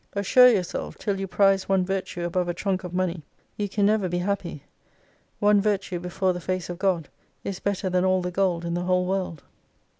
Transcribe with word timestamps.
Assure 0.13 0.47
yourself, 0.49 0.97
till 0.97 1.19
you 1.19 1.27
prize 1.27 1.69
one 1.69 1.85
virtue 1.85 2.23
above 2.23 2.47
a 2.49 2.55
trunk 2.55 2.83
of 2.83 2.91
money 2.91 3.21
you 3.55 3.69
can 3.69 3.85
never 3.85 4.09
be 4.09 4.17
happy. 4.17 4.63
One 5.37 5.61
virtue 5.61 5.99
before 5.99 6.33
the 6.33 6.41
face 6.41 6.71
of 6.71 6.79
God, 6.79 7.07
is 7.43 7.59
better 7.59 7.87
than 7.87 8.03
all 8.03 8.23
the 8.23 8.31
gold 8.31 8.65
in 8.65 8.73
the 8.73 8.81
whole 8.85 9.05
world. 9.05 9.43